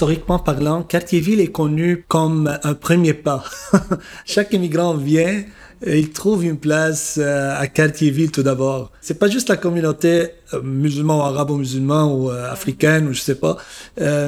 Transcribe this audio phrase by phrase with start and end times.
[0.00, 3.44] historiquement parlant, Quartier-Ville est connu comme un premier pas.
[4.24, 5.42] Chaque immigrant vient,
[5.84, 8.92] et il trouve une place euh, à Quartier-Ville tout d'abord.
[9.02, 13.34] C'est pas juste la communauté euh, musulmane ou arabo-musulmane ou euh, africaine ou je sais
[13.34, 13.58] pas,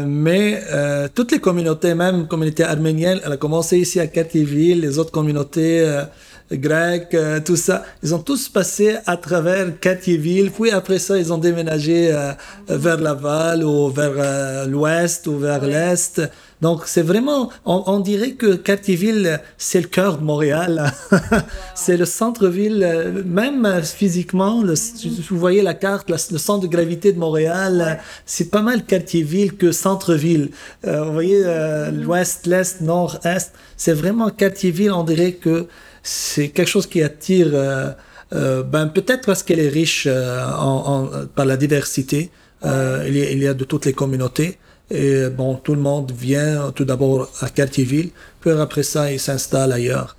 [0.06, 0.62] mais
[1.14, 6.02] toutes les communautés, même communauté arménienne, elle a commencé ici à Quartier-Ville, les autres communautés
[6.56, 7.84] grecs, euh, tout ça.
[8.02, 12.32] Ils ont tous passé à travers Quartier-Ville, puis après ça, ils ont déménagé euh,
[12.68, 16.20] vers Laval ou vers euh, l'ouest ou vers l'est.
[16.60, 20.92] Donc c'est vraiment, on, dirait que Quartier-Ville, c'est le cœur de Montréal.
[21.74, 24.62] c'est le centre-ville, même physiquement.
[24.62, 24.74] Le,
[25.28, 29.72] vous voyez la carte, le centre de gravité de Montréal, c'est pas mal Quartier-Ville que
[29.72, 30.50] centre-ville.
[30.84, 31.42] vous voyez
[31.90, 33.50] l'ouest, l'est, nord, est.
[33.76, 35.66] C'est vraiment Quartier-Ville, on dirait que
[36.02, 37.90] c'est quelque chose qui attire, euh,
[38.32, 42.30] euh, ben, peut-être parce qu'elle est riche euh, en, par la diversité.
[42.64, 44.58] il, y a, il, y a, de toutes les communautés.
[44.90, 49.72] Et bon, tout le monde vient tout d'abord à Quartier-Ville, puis après ça, il s'installe
[49.72, 50.16] ailleurs.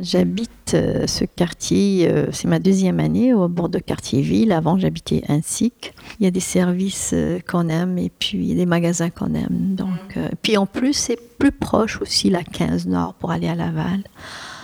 [0.00, 4.50] J'habite euh, ce quartier, euh, c'est ma deuxième année au bord de Quartier-Ville.
[4.50, 5.92] Avant, j'habitais Ainsic.
[6.18, 9.74] Il y a des services euh, qu'on aime et puis des magasins qu'on aime.
[9.74, 14.02] Donc, puis en plus, c'est plus proche aussi la 15 Nord pour aller à Laval.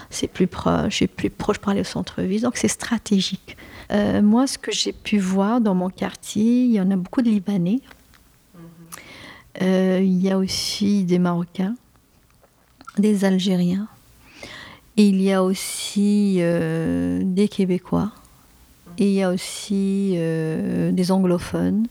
[0.08, 2.40] C'est plus proche et plus proche pour aller au centre-ville.
[2.40, 3.58] Donc, c'est stratégique.
[4.22, 7.28] moi, ce que j'ai pu voir dans mon quartier, il y en a beaucoup de
[7.28, 7.80] Libanais.
[9.60, 11.74] il y a aussi des Marocains,
[12.96, 13.88] des Algériens
[14.96, 18.12] il y a aussi euh, des Québécois.
[18.98, 21.86] Il y a aussi euh, des anglophones.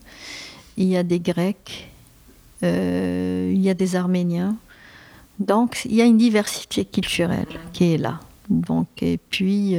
[0.78, 1.92] Il y a des Grecs.
[2.64, 4.56] Euh, il y a des Arméniens.
[5.40, 8.20] Donc, il y a une diversité culturelle qui est là.
[8.50, 9.76] Donc, et puis,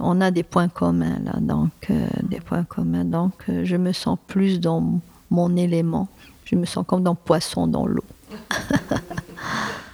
[0.00, 1.32] on a des points communs là.
[1.40, 1.90] Donc,
[2.22, 3.04] des points communs.
[3.04, 6.08] Donc, je me sens plus dans mon élément.
[6.44, 8.04] Je me sens comme dans poisson dans l'eau.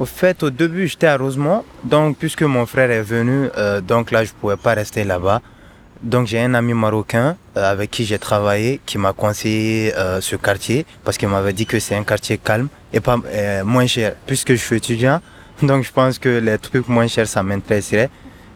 [0.00, 1.62] Au fait, au début, j'étais à Rosemont.
[1.84, 5.42] Donc, puisque mon frère est venu, euh, donc là, je pouvais pas rester là-bas.
[6.02, 10.36] Donc, j'ai un ami marocain euh, avec qui j'ai travaillé, qui m'a conseillé euh, ce
[10.36, 13.18] quartier parce qu'il m'avait dit que c'est un quartier calme et pas
[13.62, 14.14] moins cher.
[14.26, 15.20] Puisque je suis étudiant,
[15.62, 18.08] donc je pense que les trucs moins chers, ça m'intéresserait.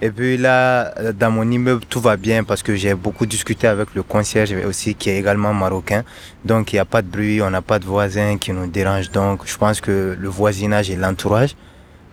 [0.05, 3.95] Et puis là, dans mon immeuble, tout va bien parce que j'ai beaucoup discuté avec
[3.95, 6.05] le concierge aussi qui est également marocain.
[6.45, 9.11] Donc il n'y a pas de bruit, on n'a pas de voisins qui nous dérangent.
[9.13, 11.57] Donc je pense que le voisinage et l'entourage,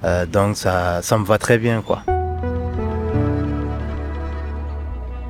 [0.05, 2.03] euh, donc ça, ça me va très bien quoi.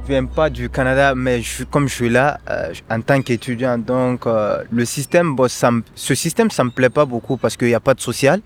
[0.04, 4.28] Je viens pas du Canada, mais comme je suis là euh, en tant qu'étudiant, donc
[4.28, 7.80] euh, le système, ça ce système, ça me plaît pas beaucoup parce qu'il n'y a
[7.80, 8.40] pas de social.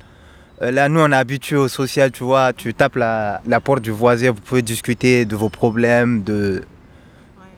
[0.61, 2.53] Euh, là, nous, on est habitué au social, tu vois.
[2.53, 6.63] Tu tapes la, porte du voisin, vous pouvez discuter de vos problèmes, de,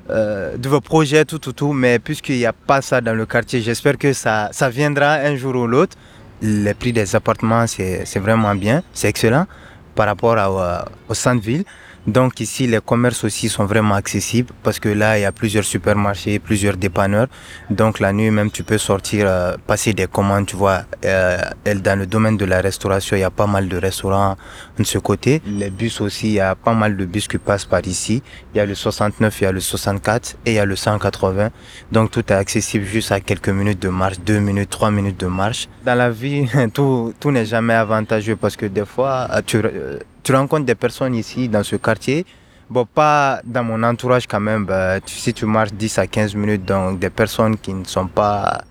[0.10, 1.74] euh, de vos projets, tout, tout, tout.
[1.74, 5.36] Mais puisqu'il n'y a pas ça dans le quartier, j'espère que ça, ça viendra un
[5.36, 5.96] jour ou l'autre.
[6.42, 9.48] Les prix des appartements, c'est vraiment bien, c'est excellent
[9.96, 11.64] par rapport à, au centre-ville.
[12.08, 15.66] Donc ici, les commerces aussi sont vraiment accessibles parce que là, il y a plusieurs
[15.66, 17.28] supermarchés, plusieurs dépanneurs.
[17.70, 20.84] Donc la nuit, même, tu peux sortir, euh, passer des commandes, tu vois.
[21.04, 24.38] Euh, dans le domaine de la restauration, il y a pas mal de restaurants
[24.78, 25.42] de ce côté.
[25.46, 28.24] Les bus aussi, il y a pas mal de bus qui passent par ici.
[28.54, 30.78] Il y a le 69, il y a le 64 et il y a le
[30.78, 31.50] 180.
[31.92, 35.28] Donc tout est accessible juste à quelques minutes de marche, deux minutes, trois minutes de
[35.28, 35.68] marche.
[35.86, 40.36] Dans la vie, tout, tout n'est jamais avantageux parce que des fois, tu euh, tu
[40.36, 42.26] rencontres des personnes ici dans ce quartier.
[42.70, 44.66] Bon, pas dans mon entourage quand même.
[44.66, 48.66] Bah, si tu marches 10 à 15 minutes, donc des personnes qui ne sont pas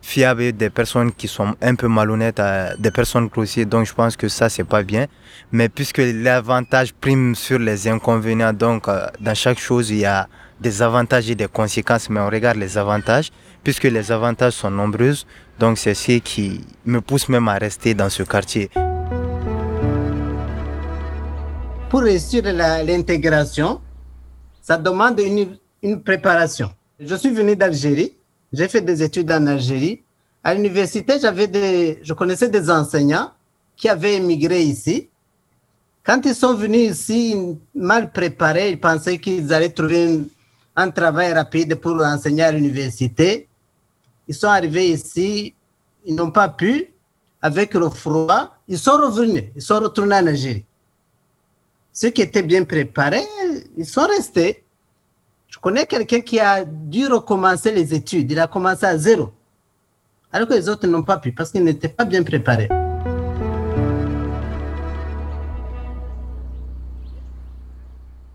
[0.00, 3.66] fiables, des personnes qui sont un peu malhonnêtes, euh, des personnes grossières.
[3.66, 5.06] Donc je pense que ça, c'est pas bien.
[5.50, 10.28] Mais puisque l'avantage prime sur les inconvénients, donc euh, dans chaque chose, il y a
[10.60, 13.32] des avantages et des conséquences, mais on regarde les avantages,
[13.64, 15.14] puisque les avantages sont nombreux.
[15.58, 18.70] Donc c'est ce qui me pousse même à rester dans ce quartier
[21.90, 23.80] pour réussir l'intégration,
[24.62, 26.70] ça demande une, une, préparation.
[27.00, 28.14] Je suis venu d'Algérie,
[28.52, 30.00] j'ai fait des études en Algérie.
[30.44, 33.32] À l'université, j'avais des, je connaissais des enseignants
[33.76, 35.08] qui avaient émigré ici.
[36.04, 37.36] Quand ils sont venus ici
[37.74, 40.20] mal préparés, ils pensaient qu'ils allaient trouver
[40.76, 43.48] un travail rapide pour enseigner à l'université.
[44.28, 45.54] Ils sont arrivés ici,
[46.06, 46.86] ils n'ont pas pu,
[47.42, 50.64] avec le froid, ils sont revenus, ils sont retournés en Algérie.
[52.00, 53.26] Ceux qui étaient bien préparés,
[53.76, 54.64] ils sont restés.
[55.48, 59.34] Je connais quelqu'un qui a dû recommencer les études, il a commencé à zéro.
[60.32, 62.68] Alors que les autres n'ont pas pu parce qu'ils n'étaient pas bien préparés.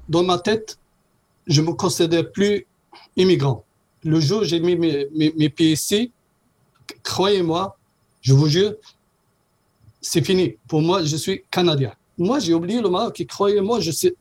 [0.08, 0.78] Dans ma tête,
[1.48, 2.68] je ne me considère plus
[3.16, 3.66] immigrant.
[4.04, 6.12] Le jour où j'ai mis mes, mes, pieds ici,
[7.02, 7.76] croyez-moi,
[8.22, 8.76] je vous jure,
[10.02, 10.56] c'est fini.
[10.68, 11.94] Pour moi, je suis Canadien.
[12.18, 14.16] Moi, j'ai oublié le Maroc et croyez-moi, je sais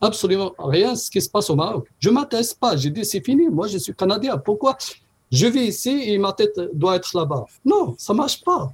[0.00, 1.88] absolument rien de ce qui se passe au Maroc.
[1.98, 2.76] Je ne m'intéresse pas.
[2.76, 3.48] J'ai dit, c'est fini.
[3.48, 4.38] Moi, je suis Canadien.
[4.38, 4.76] Pourquoi
[5.30, 7.44] je vis ici et ma tête doit être là-bas?
[7.64, 8.72] Non, ça ne marche pas.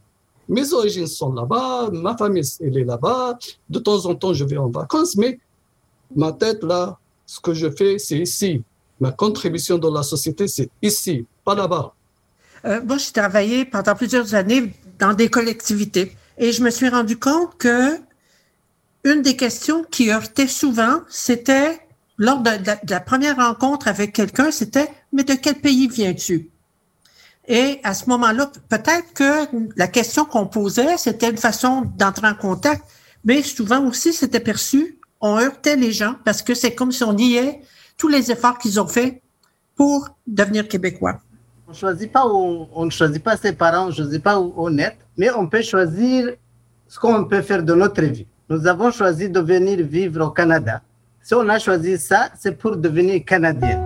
[0.48, 3.36] Mes origines sont là-bas, ma famille elle est là-bas.
[3.68, 5.40] De temps en temps, je vais en vacances, mais
[6.14, 8.62] ma tête là, ce que je fais, c'est ici.
[9.00, 11.92] Ma contribution dans la société, c'est ici, pas là-bas.
[12.64, 17.18] Euh, moi, j'ai travaillé pendant plusieurs années dans des collectivités et je me suis rendu
[17.18, 17.98] compte que
[19.06, 21.78] une des questions qui heurtait souvent, c'était
[22.18, 22.50] lors de,
[22.88, 26.50] la première rencontre avec quelqu'un, c'était mais de quel pays viens-tu
[27.46, 32.34] Et à ce moment-là, peut-être que la question qu'on posait, c'était une façon d'entrer en
[32.34, 32.82] contact,
[33.24, 37.12] mais souvent aussi, c'était perçu, on heurtait les gens parce que c'est comme si on
[37.12, 37.60] niait
[37.96, 39.22] tous les efforts qu'ils ont faits
[39.76, 41.20] pour devenir québécois.
[41.68, 44.76] On choisit pas on ne choisit pas ses parents, on ne choisit pas où on
[44.78, 46.34] est, mais on peut choisir
[46.88, 48.26] ce qu'on peut faire de notre vie.
[48.48, 50.80] Nous avons choisi de venir vivre au Canada.
[51.20, 53.82] Si on a choisi ça, c'est pour devenir Canadien.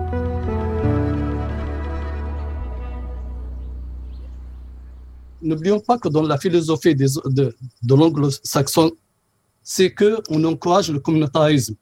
[5.41, 7.55] N'oublions pas que dans la philosophie de,
[7.89, 8.91] l'anglo-saxon,
[9.63, 11.75] c'est qu'on encourage le communautarisme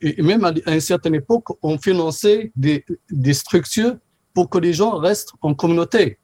[0.00, 3.96] et même à une certaine époque, on finançait des structures
[4.34, 6.18] pour que les gens restent en communauté.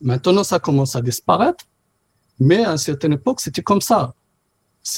[0.00, 1.66] Maintenant, ça commence à disparaître,
[2.38, 4.14] mais à une certaine époque, c'était comme ça.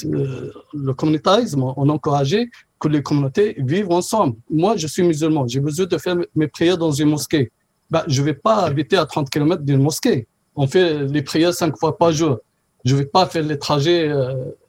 [0.03, 2.49] Le communautarisme, on encourageait
[2.79, 4.37] que les communautés vivent ensemble.
[4.49, 7.51] Moi, je suis musulman, j'ai besoin de faire mes prières dans une mosquée.
[7.89, 10.27] Ben, je ne vais pas habiter à 30 km d'une mosquée.
[10.55, 12.39] On fait les prières cinq fois par jour.
[12.85, 14.11] Je ne vais pas faire les trajets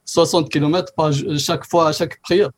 [0.05, 2.51] 60 euh, km par, chaque fois à chaque prière.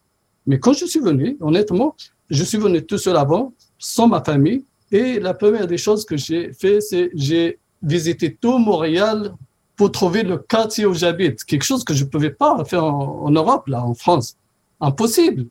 [0.46, 1.96] Mais quand je suis venu, honnêtement,
[2.30, 4.64] je suis venu tout seul avant, sans ma famille.
[4.92, 9.34] Et la première des choses que j'ai fait, c'est j'ai visité tout Montréal
[9.76, 11.44] pour trouver le quartier où j'habite.
[11.44, 14.36] Quelque chose que je ne pouvais pas faire en, Europe, là, en France.
[14.80, 15.46] Impossible.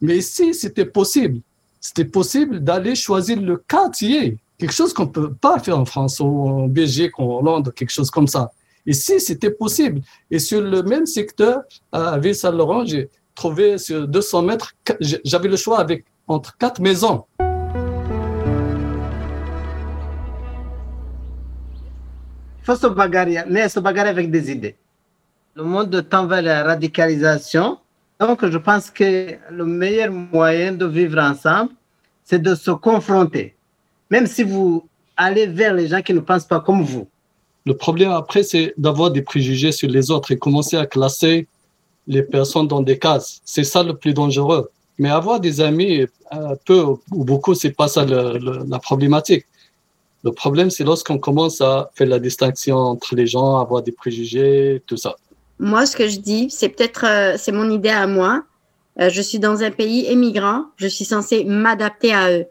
[0.00, 1.40] Mais ici, c'était possible.
[1.80, 4.38] C'était possible d'aller choisir le quartier.
[4.58, 7.90] Quelque chose qu'on ne peut pas faire en France ou en Belgique en Hollande, quelque
[7.90, 8.52] chose comme ça.
[8.86, 10.02] Ici, c'était possible.
[10.30, 11.62] Et sur le même secteur,
[11.92, 17.24] à Ville-Saint-Laurent, j'ai trouvé sur 200 mètres, j'avais le choix avec, entre quatre maisons.
[22.62, 24.76] Faut se bagarrer, mais se bagarrer avec des idées.
[25.54, 27.78] Le monde tend vers la radicalisation.
[28.18, 31.72] Donc, je pense que le meilleur moyen de vivre ensemble,
[32.24, 33.54] c'est de se confronter.
[34.10, 34.86] Même si vous
[35.16, 37.08] allez vers les gens qui ne pensent pas comme vous.
[37.66, 41.46] Le problème après, c'est d'avoir des préjugés sur les autres et commencer à classer
[42.06, 43.40] les personnes dans des cases.
[43.44, 44.70] C'est ça le plus dangereux.
[44.98, 49.46] Mais avoir des amis, euh, peu ou beaucoup, c'est pas ça la problématique.
[50.22, 54.82] Le problème, c'est lorsqu'on commence à faire la distinction entre les gens, avoir des préjugés,
[54.86, 55.16] tout ça.
[55.58, 58.42] Moi, ce que je dis, c'est peut-être, euh, c'est mon idée à moi.
[59.00, 62.46] Euh, je suis dans un pays émigrant, je suis censée m'adapter à eux.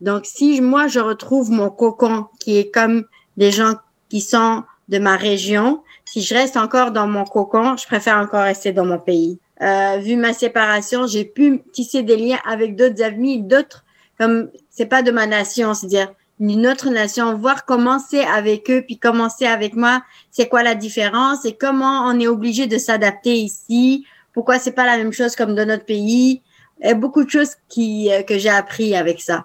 [0.00, 3.04] Donc, si moi, je retrouve mon cocon qui est comme
[3.36, 3.74] des gens
[4.08, 8.42] qui sont de ma région, si je reste encore dans mon cocon, je préfère encore
[8.42, 9.38] rester dans mon pays.
[9.62, 13.84] Euh, vu ma séparation, j'ai pu tisser des liens avec d'autres amis, d'autres,
[14.18, 18.82] comme c'est pas de ma nation, c'est-à-dire une autre nation, voir comment c'est avec eux,
[18.86, 23.34] puis commencer avec moi, c'est quoi la différence et comment on est obligé de s'adapter
[23.34, 26.40] ici, pourquoi c'est pas la même chose comme dans notre pays.
[26.82, 29.44] A beaucoup de choses qui, euh, que j'ai appris avec ça.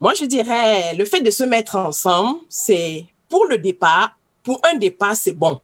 [0.00, 4.76] Moi, je dirais, le fait de se mettre ensemble, c'est pour le départ, pour un
[4.76, 5.60] départ, c'est bon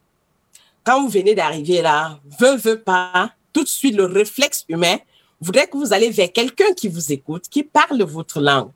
[0.84, 4.98] quand vous venez d'arriver là, veut, veut pas, tout de suite, le réflexe humain
[5.40, 8.70] voudrait que vous allez vers quelqu'un qui vous écoute, qui parle votre langue.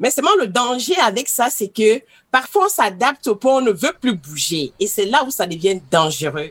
[0.00, 2.00] Mais seulement le danger avec ça, c'est que
[2.32, 4.72] parfois on s'adapte au point on ne veut plus bouger.
[4.80, 6.50] Et c'est là où ça devient dangereux.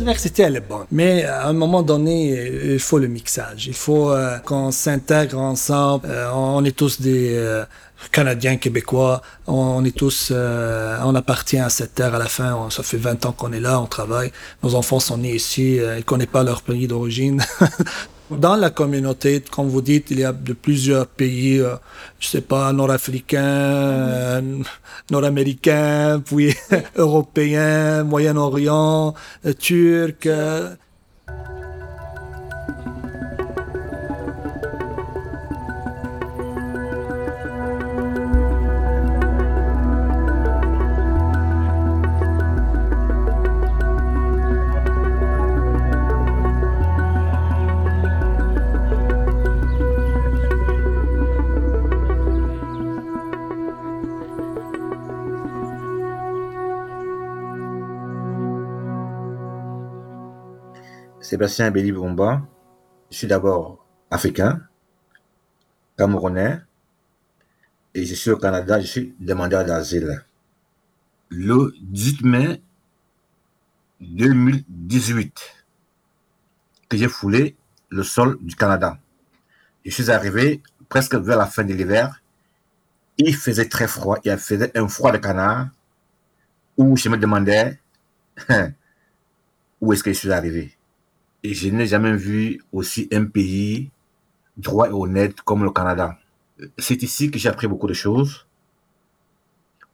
[0.00, 0.86] diversité, elle est bonne.
[0.90, 3.66] Mais euh, à un moment donné, euh, il faut le mixage.
[3.66, 6.08] Il faut euh, qu'on s'intègre ensemble.
[6.34, 7.64] On est tous des euh,
[8.10, 9.20] Canadiens, Québécois.
[9.46, 12.68] On, est tous, on appartient à cette terre à la fin.
[12.70, 14.32] Ça fait 20 ans qu'on est là, on travaille.
[14.62, 15.76] Nos enfants sont nés ici.
[15.76, 17.42] ils ne connaissent pas leur pays d'origine.
[18.30, 21.76] Dans la communauté, comme vous dites, il y a de plusieurs pays, je
[22.20, 24.42] je sais pas, nord-africains,
[25.10, 26.54] nord-américains, puis
[26.96, 29.14] européens, Moyen-Orient,
[29.58, 30.28] turcs.
[61.30, 62.42] Sébastien Béli Bomba.
[63.08, 64.66] Je suis d'abord africain,
[65.96, 66.58] camerounais,
[67.94, 70.24] et je suis au Canada, je suis demandeur d'asile.
[71.28, 72.62] Le 18 mai
[74.00, 75.40] 2018,
[76.88, 77.54] que j'ai foulé
[77.90, 78.98] le sol du Canada.
[79.84, 82.24] Je suis arrivé presque vers la fin de l'hiver.
[83.18, 85.68] Il faisait très froid, il faisait un froid de canard
[86.76, 87.78] où je me demandais
[89.80, 90.76] où est-ce que je suis arrivé?
[91.42, 93.90] Et je n'ai jamais vu aussi un pays
[94.56, 96.18] droit et honnête comme le Canada.
[96.78, 98.46] C'est ici que j'ai appris beaucoup de choses,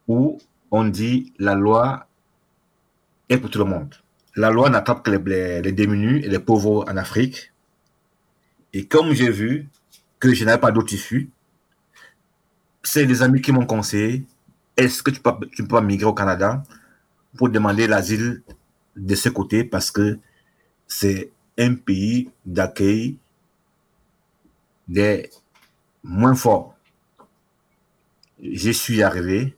[0.07, 0.37] où
[0.71, 2.07] on dit la loi
[3.29, 3.95] est pour tout le monde.
[4.35, 7.51] La loi n'attrape que les, les, démunis et les pauvres en Afrique.
[8.73, 9.67] Et comme j'ai vu
[10.19, 11.29] que je n'avais pas d'autre issue,
[12.83, 14.25] c'est des amis qui m'ont conseillé,
[14.75, 16.63] est-ce que tu peux, tu peux migrer au Canada
[17.35, 18.43] pour demander l'asile
[18.95, 20.19] de ce côté parce que
[20.87, 23.17] c'est un pays d'accueil
[24.87, 25.29] des
[26.03, 26.75] moins forts.
[28.41, 29.55] Je suis arrivé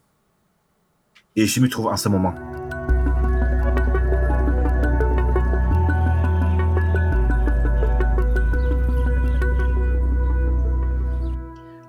[1.35, 2.33] et je me trouve en ce moment.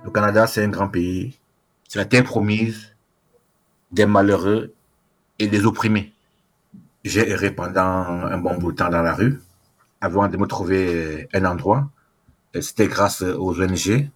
[0.04, 1.38] Le Canada, c'est un grand pays.
[1.88, 2.94] C'est la terre promise
[3.92, 4.74] des malheureux
[5.38, 6.12] et des opprimés.
[7.04, 9.40] J'ai erré pendant un bon bout de temps dans la rue
[10.00, 11.90] avant de me trouver un endroit.
[12.60, 14.08] C'était grâce aux ONG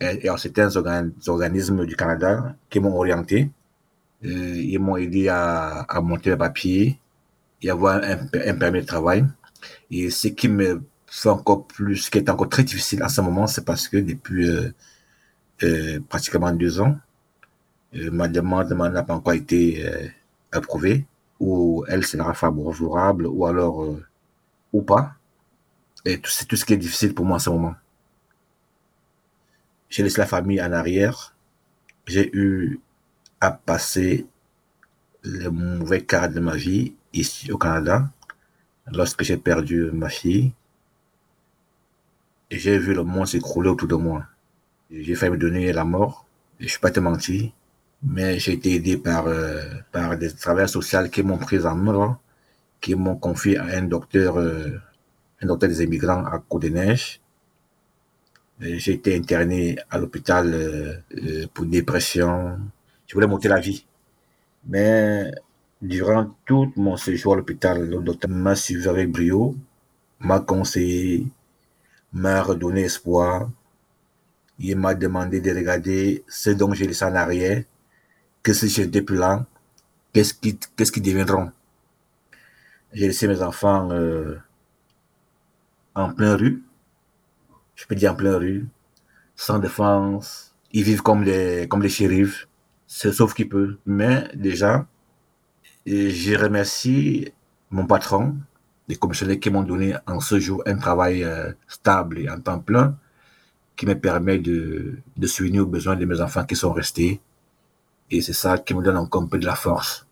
[0.00, 3.50] et à certains organismes du Canada qui m'ont orienté.
[4.22, 6.98] Ils m'ont aidé à, monter les papiers
[7.60, 9.24] et avoir un, permis de travail.
[9.90, 13.20] Et ce qui me fait encore plus, ce qui est encore très difficile à ce
[13.20, 14.70] moment, c'est parce que depuis euh,
[15.62, 16.96] euh, pratiquement deux ans,
[17.94, 19.84] euh, ma demande n'a pas encore été
[20.52, 21.06] approuvée,
[21.40, 23.96] ou elle sera favorable, ou alors
[24.72, 25.14] ou pas.
[26.04, 27.74] Et c'est tout ce qui est difficile pour moi en ce moment.
[29.88, 31.36] J'ai laissé la famille en arrière.
[32.06, 32.80] J'ai eu
[33.40, 34.26] à passer
[35.22, 38.10] le mauvais cas de ma vie ici au Canada
[38.86, 40.52] lorsque j'ai perdu ma fille.
[42.50, 44.26] J'ai vu le monde s'écrouler autour de moi.
[44.90, 46.26] J'ai failli me donner la mort.
[46.60, 47.50] Je suis pas te mentir,
[48.02, 52.18] mais j'ai été aidé par, euh, par des travailleurs sociaux qui m'ont pris en main,
[52.80, 54.78] qui m'ont confié à un docteur euh,
[55.42, 57.20] un docteur des immigrants à Côte-des-Neiges.
[58.60, 62.58] J'ai été interné à l'hôpital euh, euh, pour dépression.
[63.06, 63.84] Je voulais monter la vie.
[64.68, 65.32] Mais
[65.80, 69.56] durant tout mon séjour à l'hôpital, le docteur m'a suivi avec brio,
[70.20, 71.26] m'a conseillé,
[72.12, 73.50] m'a redonné espoir.
[74.60, 77.64] Il m'a demandé de regarder ce dont j'ai laissé en arrière,
[78.44, 79.44] que si j'étais plus là,
[80.12, 81.50] qu'est-ce qui, qu'est-ce qui deviendront.
[82.92, 84.36] J'ai laissé mes enfants euh,
[85.94, 86.62] en plein rue,
[87.74, 88.66] je peux dire en plein rue,
[89.36, 90.54] sans défense.
[90.72, 92.48] Ils vivent comme les, comme les shérifs,
[92.86, 93.76] sauf qu'ils peuvent.
[93.86, 94.86] Mais déjà,
[95.86, 97.32] je remercie
[97.70, 98.36] mon patron,
[98.88, 102.60] les commissionnaires qui m'ont donné en ce jour un travail euh, stable et en temps
[102.60, 102.96] plein,
[103.76, 107.20] qui me permet de, de souvenir aux besoins de mes enfants qui sont restés.
[108.10, 110.06] Et c'est ça qui me donne encore un peu de la force.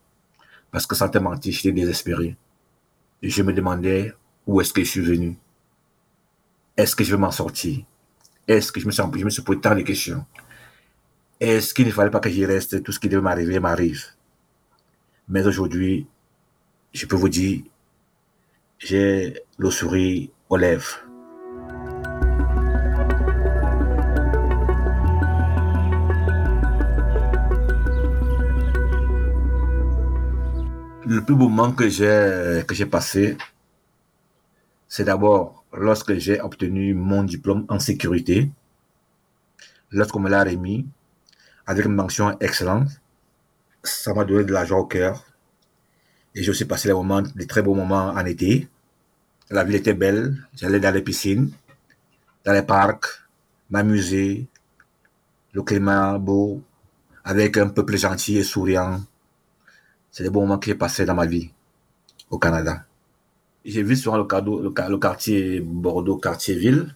[0.70, 2.36] Parce que sans te mentir, j'étais désespéré.
[3.22, 4.14] je me demandais
[4.46, 5.36] où est-ce que je suis venu.
[6.80, 7.84] Est-ce que je vais m'en sortir?
[8.48, 10.24] Est-ce que je me, sens, je me suis posé tant de questions?
[11.38, 14.02] Est-ce qu'il ne fallait pas que j'y reste Tout ce qui devait m'arriver m'arrive?
[15.28, 16.06] Mais aujourd'hui,
[16.94, 17.60] je peux vous dire,
[18.78, 21.04] j'ai le sourire aux lèvres.
[31.04, 33.36] Le plus beau moment que j'ai passé,
[35.00, 38.50] c'est d'abord lorsque j'ai obtenu mon diplôme en sécurité,
[39.90, 40.86] lorsqu'on me l'a remis,
[41.64, 42.90] avec une mention excellente,
[43.82, 45.24] ça m'a donné de la joie au cœur.
[46.34, 48.68] Et j'ai aussi passé des, moments, des très beaux moments en été.
[49.48, 51.50] La ville était belle, j'allais dans les piscines,
[52.44, 53.06] dans les parcs,
[53.70, 54.48] m'amuser,
[55.54, 56.62] le climat beau,
[57.24, 59.00] avec un peuple gentil et souriant.
[60.10, 61.50] C'est des bons moments que j'ai passés dans ma vie
[62.28, 62.84] au Canada.
[63.64, 64.24] J'ai vu sur le,
[64.98, 66.94] quartier Bordeaux, quartier ville.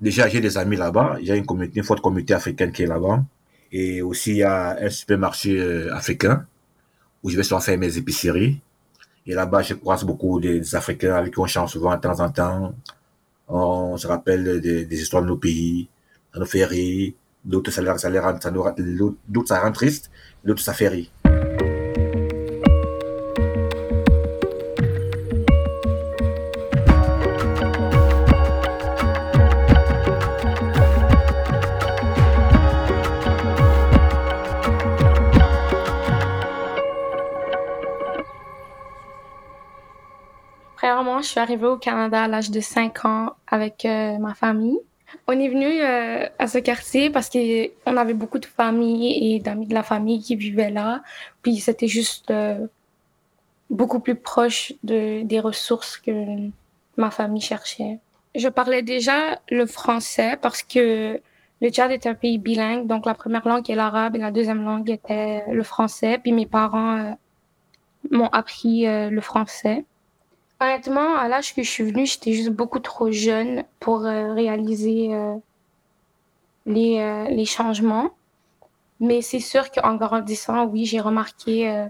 [0.00, 1.18] Déjà, j'ai des amis là-bas.
[1.28, 3.24] A une une forte communauté africaine qui est là-bas.
[3.72, 6.46] Et aussi, il y a un supermarché euh, africain
[7.22, 8.60] où je vais souvent faire mes épiceries.
[9.26, 12.30] Et là-bas, je croise beaucoup des Africains avec qui on chante souvent de temps en
[12.30, 12.74] temps.
[13.48, 15.88] On se rappelle des, histoires de nos pays,
[16.32, 17.12] ça nous fait rire.
[17.44, 20.10] D'autres, ça, ça rend triste.
[20.44, 21.06] D'autres, ça fait rire.
[41.48, 44.78] Arrivée au Canada à l'âge de 5 ans avec euh, ma famille.
[45.26, 49.66] On est venu euh, à ce quartier parce qu'on avait beaucoup de familles et d'amis
[49.66, 51.02] de la famille qui vivaient là.
[51.40, 52.66] Puis c'était juste euh,
[53.70, 56.12] beaucoup plus proche de, des ressources que
[56.98, 57.98] ma famille cherchait.
[58.34, 61.18] Je parlais déjà le français parce que
[61.62, 64.62] le Tchad est un pays bilingue, donc la première langue est l'arabe et la deuxième
[64.62, 66.18] langue était le français.
[66.22, 67.16] Puis mes parents
[68.10, 69.86] m'ont appris le français.
[70.60, 75.14] Honnêtement, à l'âge que je suis venue, j'étais juste beaucoup trop jeune pour euh, réaliser
[75.14, 75.36] euh,
[76.66, 78.10] les, euh, les changements.
[78.98, 81.86] Mais c'est sûr qu'en grandissant, oui, j'ai remarqué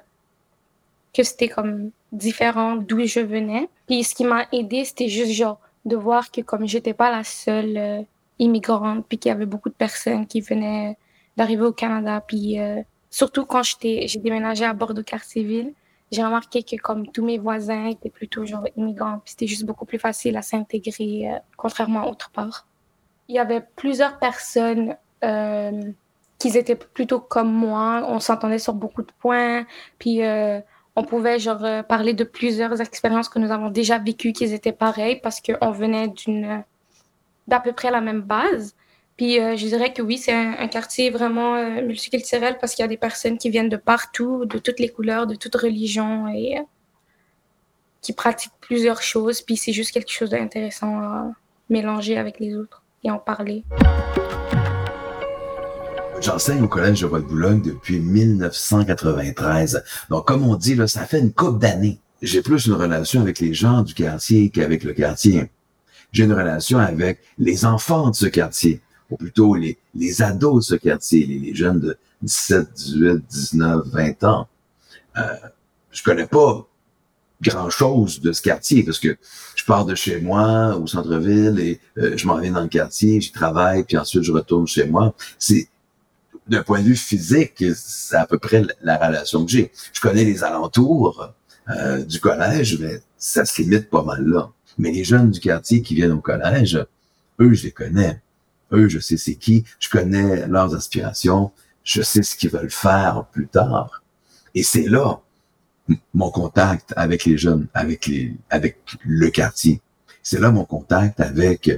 [1.15, 3.71] que c'était comme différent d'où je venais.
[3.87, 7.25] Puis ce qui m'a aidé, c'était juste genre de voir que comme j'étais pas la
[7.25, 8.05] seule
[8.39, 10.99] immigrante, puis qu'il y avait beaucoup de personnes qui venaient
[11.39, 12.59] d'arriver au Canada, puis
[13.09, 15.73] surtout quand j'étais, j'ai déménagé à Bordeaux-Cartierville,
[16.11, 19.99] j'ai remarqué que comme tous mes voisins étaient plutôt genre immigrants, c'était juste beaucoup plus
[19.99, 22.67] facile à s'intégrer, euh, contrairement à autre part.
[23.29, 25.83] Il y avait plusieurs personnes euh,
[26.39, 28.05] qui étaient plutôt comme moi.
[28.09, 29.67] On s'entendait sur beaucoup de points,
[29.99, 30.61] puis euh,
[30.97, 35.21] on pouvait genre parler de plusieurs expériences que nous avons déjà vécues qui étaient pareilles
[35.21, 36.65] parce qu'on venait d'une
[37.47, 38.75] d'à peu près la même base.
[39.19, 42.87] Puis euh, je dirais que oui, c'est un, quartier vraiment euh, multiculturel parce qu'il y
[42.87, 46.57] a des personnes qui viennent de partout, de toutes les couleurs, de toutes religions et
[46.57, 46.63] euh,
[48.01, 49.43] qui pratiquent plusieurs choses.
[49.43, 51.33] Puis c'est juste quelque chose d'intéressant à
[51.69, 53.65] mélanger avec les autres et en parler.
[56.21, 59.83] J'enseigne au Collège de Roi de Boulogne depuis 1993.
[60.11, 61.99] Donc, comme on dit, là, ça fait une couple d'années.
[62.23, 65.51] J'ai plus une relation avec les gens du quartier qu'avec le quartier.
[66.13, 70.75] J'ai une relation avec les enfants de ce quartier ou plutôt les, les ados de
[70.75, 74.49] ce quartier, les, les jeunes de 17, 18, 19, 20 ans.
[75.17, 75.23] Euh,
[75.91, 76.67] je connais pas
[77.41, 79.17] grand-chose de ce quartier parce que
[79.55, 83.21] je pars de chez moi au centre-ville et euh, je m'en viens dans le quartier,
[83.21, 85.15] j'y travaille, puis ensuite je retourne chez moi.
[85.39, 85.69] C'est
[86.49, 89.71] d'un point de vue physique, c'est à peu près la relation que j'ai.
[89.93, 91.33] Je connais les alentours
[91.71, 94.51] euh, du collège, mais ça se limite pas mal là.
[94.79, 96.85] Mais les jeunes du quartier qui viennent au collège,
[97.41, 98.21] eux, je les connais.
[98.73, 101.53] Eux, je sais c'est qui, je connais leurs aspirations,
[101.85, 104.03] je sais ce qu'ils veulent faire plus tard.
[104.55, 105.21] Et c'est là
[106.13, 109.81] mon contact avec les jeunes, avec les, avec le quartier.
[110.23, 111.71] C'est là mon contact avec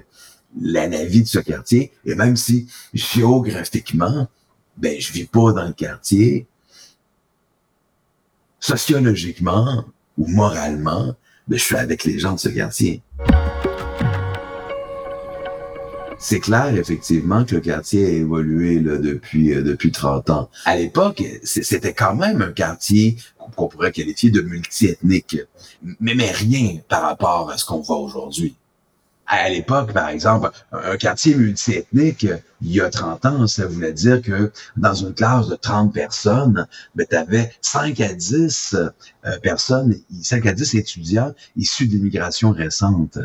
[0.61, 1.93] la, vie de ce quartier.
[2.05, 4.29] Et même si géographiquement,
[4.77, 6.47] ben, je vis pas dans le quartier,
[8.59, 9.85] sociologiquement
[10.19, 11.15] ou moralement,
[11.47, 13.03] ben, je suis avec les gens de ce quartier.
[16.23, 20.51] C'est clair, effectivement, que le quartier a évolué depuis, euh, depuis 30 ans.
[20.67, 23.17] À l'époque, c'était quand même un quartier
[23.57, 25.39] qu'on pourrait qualifier de multiethnique,
[25.99, 28.55] mais, mais rien par rapport à ce qu'on voit aujourd'hui.
[29.27, 32.27] À l'époque, par exemple, un quartier multiethnique,
[32.61, 36.67] il y a 30 ans, ça voulait dire que dans une classe de 30 personnes,
[36.97, 43.19] ben, tu avais 5 à 10 euh, personnes, 5 à 10 étudiants issus d'immigration récente.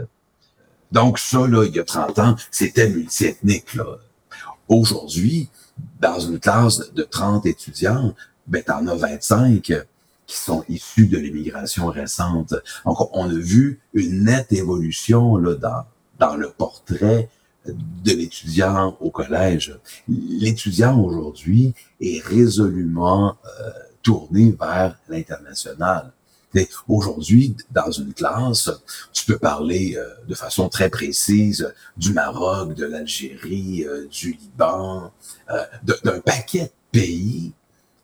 [0.96, 3.78] Donc ça, là, il y a 30 ans, c'était multiethnique.
[4.70, 5.50] Aujourd'hui,
[6.00, 8.16] dans une classe de 30 étudiants,
[8.48, 12.56] ben, t'en as 25 qui sont issus de l'immigration récente.
[12.86, 15.84] Donc, on a vu une nette évolution là, dans,
[16.18, 17.30] dans le portrait
[17.66, 19.78] de l'étudiant au collège.
[20.08, 23.70] L'étudiant aujourd'hui est résolument euh,
[24.02, 26.14] tourné vers l'international.
[26.88, 28.70] Aujourd'hui, dans une classe,
[29.12, 35.12] tu peux parler euh, de façon très précise du Maroc, de l'Algérie, euh, du Liban,
[35.50, 35.64] euh,
[36.04, 37.54] d'un paquet de pays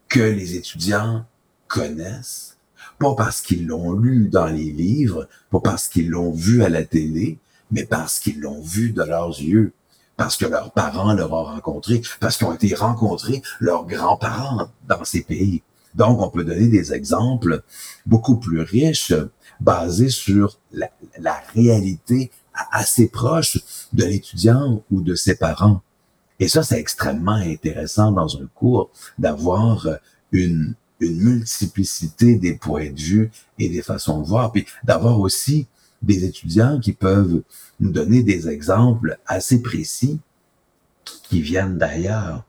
[0.10, 1.26] que les étudiants
[1.68, 2.58] connaissent,
[3.00, 6.84] pas parce qu'ils l'ont lu dans les livres, pas parce qu'ils l'ont vu à la
[6.84, 7.40] télé,
[7.72, 9.72] mais parce qu'ils l'ont vu de leurs yeux,
[10.18, 15.04] parce que leurs parents leur ont rencontré, parce qu'ils ont été rencontrés leurs grands-parents dans
[15.06, 15.64] ces pays.
[15.96, 17.64] Donc, on peut donner des exemples
[18.06, 19.14] beaucoup plus riches,
[19.60, 20.90] basés sur la,
[21.54, 22.32] réalité
[22.72, 23.60] assez proche
[23.94, 25.82] de l'étudiant ou de ses parents.
[26.40, 29.88] Et ça, c'est extrêmement intéressant dans un cours d'avoir
[30.32, 35.68] une, une multiplicité des points de vue et des façons de voir, puis d'avoir aussi
[36.02, 37.44] des étudiants qui peuvent
[37.80, 40.20] nous donner des exemples assez précis
[41.24, 42.44] qui viennent d'ailleurs.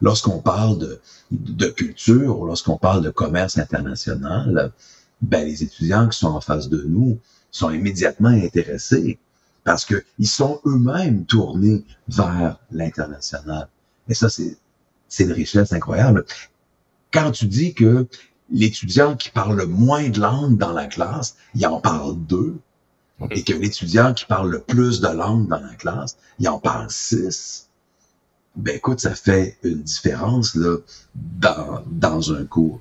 [0.00, 1.00] Lorsqu'on parle de,
[1.30, 4.72] de culture, lorsqu'on parle de commerce international,
[5.20, 7.18] ben, les étudiants qui sont en face de nous
[7.50, 9.18] sont immédiatement intéressés
[9.64, 13.68] parce qu'ils sont eux-mêmes tournés vers l'international.
[14.08, 14.56] Et ça, c'est,
[15.08, 16.24] c'est une richesse incroyable.
[17.12, 18.06] Quand tu dis que
[18.50, 22.56] l'étudiant qui parle le moins de langues dans la classe, il en parle deux,
[23.30, 26.90] et que l'étudiant qui parle le plus de langues dans la classe, il en parle
[26.90, 27.67] six,
[28.56, 30.76] ben écoute, ça fait une différence là,
[31.14, 32.80] dans, dans un cours.